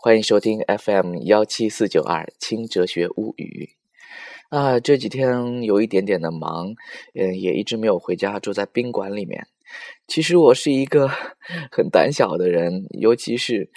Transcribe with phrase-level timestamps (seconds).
[0.00, 3.70] 欢迎收听 FM 幺七四九二轻哲学物语。
[4.48, 6.72] 啊，这几天有一点点的忙，
[7.16, 9.48] 嗯，也一直没有回家，住在宾馆里面。
[10.06, 11.08] 其实我是一个
[11.72, 13.72] 很胆小的人，尤其是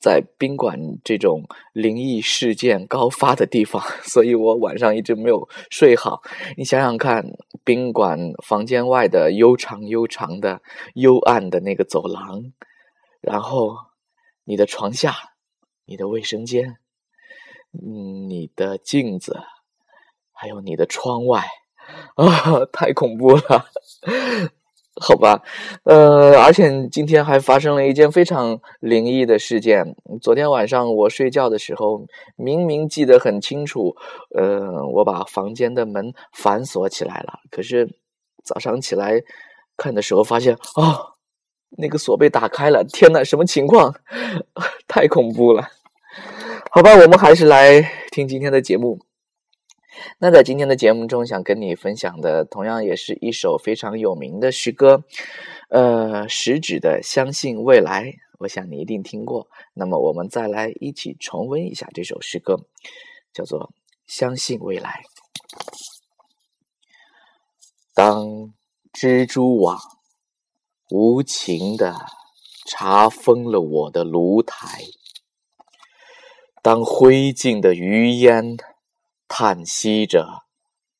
[0.00, 1.44] 在宾馆这种
[1.74, 6.22] 灵异事件高发的地方， 所以我晚上一直没有睡好。
[6.56, 7.22] 你想想看，
[7.62, 10.62] 宾馆房间外的悠长悠长的
[10.94, 12.54] 幽暗的那个走廊，
[13.20, 13.76] 然后
[14.44, 15.14] 你的床下、
[15.88, 16.76] 你的卫生间、
[17.72, 19.38] 嗯，你的镜子，
[20.32, 21.46] 还有你的窗外，
[22.16, 23.42] 啊，太恐怖了。
[25.00, 25.42] 好吧，
[25.84, 29.94] 呃，而且今天还发生了一件非常灵异的事件。
[30.20, 32.04] 昨天晚上我睡觉的时候，
[32.36, 33.94] 明明记得很清楚，
[34.36, 37.38] 呃，我把房间的门反锁起来了。
[37.50, 37.88] 可是
[38.44, 39.22] 早上起来
[39.76, 41.14] 看的时候，发现啊，
[41.78, 42.82] 那个锁被打开了。
[42.82, 43.94] 天呐，什么情况？
[44.88, 45.68] 太恐怖了。
[46.78, 47.82] 好吧，我们还是来
[48.12, 49.00] 听今天的节目。
[50.20, 55.02] 那在今天的节目中，想跟你分享的，同样也是一首非常有名的诗歌，
[55.70, 58.04] 呃，食指的《相信未来》，
[58.38, 59.48] 我想你一定听过。
[59.74, 62.60] 那么，我们再来一起重温一下这首诗歌，
[63.32, 63.58] 叫做
[64.06, 64.88] 《相信未来》。
[67.92, 68.54] 当
[68.92, 69.76] 蜘蛛网
[70.90, 71.96] 无情的
[72.68, 74.84] 查封了我的炉台，
[76.68, 78.58] 当灰烬的余烟。
[79.26, 80.42] 叹息着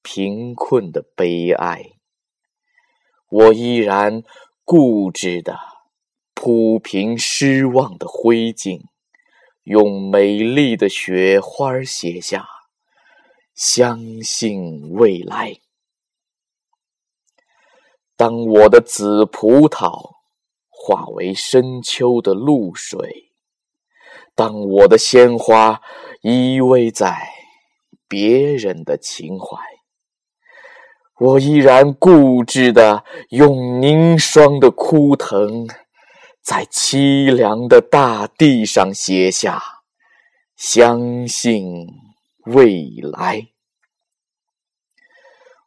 [0.03, 1.85] 贫困的悲哀，
[3.29, 4.23] 我依然
[4.65, 5.59] 固执的
[6.33, 8.81] 铺平失望的灰烬，
[9.65, 12.49] 用美丽的雪花写下
[13.55, 15.59] “相信未来”。
[18.17, 20.17] 当我的紫葡萄
[20.71, 23.28] 化为深秋的露水，
[24.39, 25.81] 当我的鲜花
[26.23, 27.19] 依偎在。
[28.11, 29.59] 别人的情怀，
[31.21, 35.69] 我依然固执的用凝霜的枯藤，
[36.43, 39.63] 在凄凉的大地上写下
[40.57, 41.87] “相信
[42.47, 43.49] 未来”。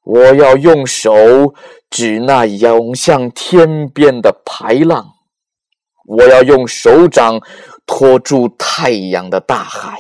[0.04, 1.14] 我要用手
[1.92, 5.12] 指那涌向天边的排浪，
[6.08, 7.40] 我要用手掌
[7.86, 9.98] 托住太阳的大海。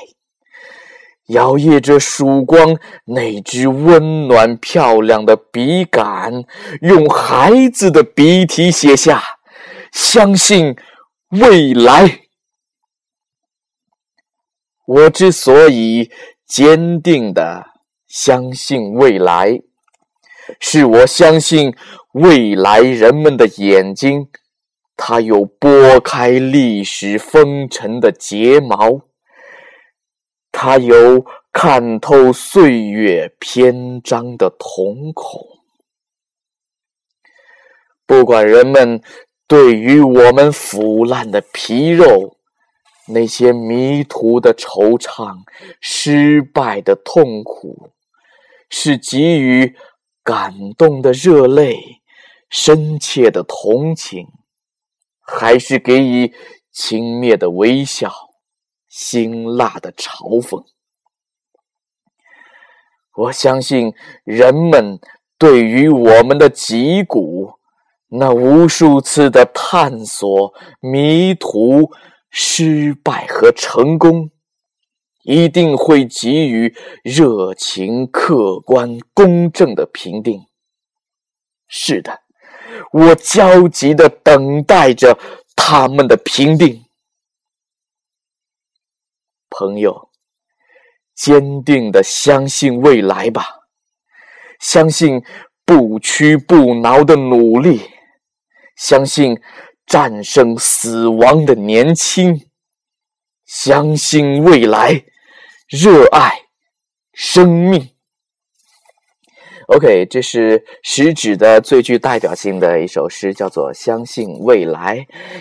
[1.28, 6.44] 摇曳着曙光，那支温暖漂亮的笔杆，
[6.82, 9.24] 用孩子的笔体写下
[9.94, 10.76] “相信
[11.30, 12.22] 未来”。
[14.86, 16.12] 我之所以
[16.46, 17.66] 坚定的
[18.08, 19.62] 相信未来，
[20.60, 21.74] 是我相信
[22.14, 24.28] 未来人们的眼睛，
[25.04, 29.02] 它有拨开历史风尘的睫毛。
[30.52, 35.42] 他有看透岁月篇章的瞳孔，
[38.06, 39.02] 不管人们
[39.48, 42.38] 对于我们腐烂的皮肉、
[43.08, 45.38] 那些迷途的惆怅、
[45.80, 47.90] 失败的痛苦，
[48.70, 49.76] 是给予
[50.24, 51.76] 感动的热泪、
[52.52, 54.28] 深切的同情，
[55.22, 56.34] 还是给予
[56.72, 58.12] 轻蔑的微笑？
[58.88, 60.66] 辛辣的嘲讽。
[63.16, 63.94] 我相信
[64.24, 65.00] 人们
[65.38, 67.54] 对于我们的脊骨
[68.08, 71.92] 那无数次的探索、迷途、
[72.30, 74.32] 失败和成功，
[75.24, 80.46] 一定会给予热情、客观、公正的评定。
[81.68, 82.21] 是的，
[82.92, 85.18] 我焦急的等待着
[85.56, 86.86] 他们的评定。
[89.50, 90.10] 朋友，
[91.14, 93.46] 坚定的相信未来吧，
[94.60, 95.24] 相信
[95.66, 97.92] 不屈不挠的努力，
[98.76, 99.40] 相信
[99.86, 102.50] 战胜死亡的年轻，
[103.46, 105.04] 相信未来，
[105.68, 106.46] 热爱
[107.14, 107.91] 生命。
[109.74, 114.98] OK，这是食指的最具代表性的一首诗，叫做《相信未来》，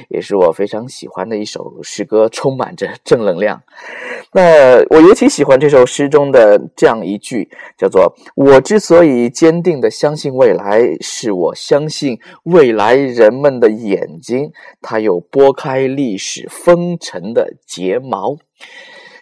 [0.08, 3.60] 也是我非常喜欢的一首诗歌，充满着正能量。
[4.32, 18.36] 那我尤其喜欢这首诗中的这样一句，叫做“我之所以坚定的相信未来，是我相信未来人们的眼睛，它有拨开历史风尘的睫毛。”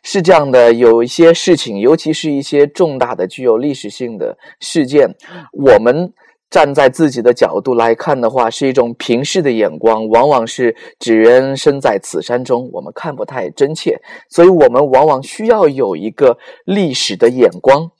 [0.02, 5.14] 是这样的，有一些事情，尤其是一些重大的、具有历史性的事件，
[5.52, 6.12] 我们
[6.50, 14.00] 站在自己的角度来看的话，是一种平视的眼光，往往是只缘身在此山中，我们看不太真切，
[14.30, 17.90] 所以我们往往需要有一个历史的眼光，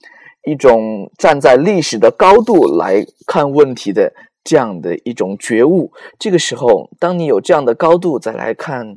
[0.46, 5.92] 一种站在历史的高度来看问题的这样的一种觉悟。
[6.18, 8.96] 这个时候，当你有这样的高度再来看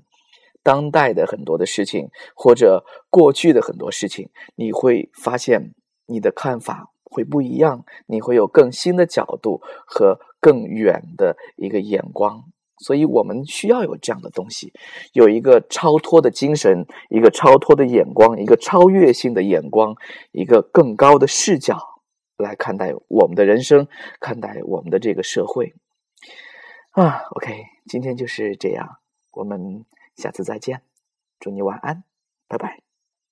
[0.63, 5.73] 当代的很多的事情，或者过去的很多事情，你会发现
[6.07, 6.87] 你的看法。
[7.13, 12.45] 会不一样，你会有更新的角度和更远的一个眼光，
[12.77, 14.71] 所以我们需要有这样的东西，
[15.11, 19.93] 有一个超脱的精神，一个超脱的眼光，一个超越性的眼光，
[20.31, 21.77] 一个更高的视角
[22.37, 23.89] 来看待我们的人生，
[24.21, 25.73] 看待我们的这个社会。
[26.91, 28.87] 啊，OK，今天就是这样，
[29.31, 29.83] 我们
[30.21, 30.83] 下次再见，
[31.39, 32.03] 祝你晚安，
[32.47, 32.90] 拜拜。